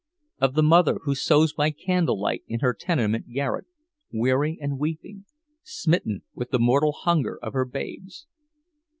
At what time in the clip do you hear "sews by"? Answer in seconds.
1.13-1.69